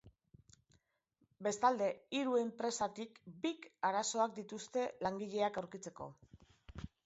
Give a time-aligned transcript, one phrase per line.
[1.47, 1.89] Bestalde,
[2.21, 6.13] hiru enpresatik bik arazoak dituzte langileak aurkitzeko.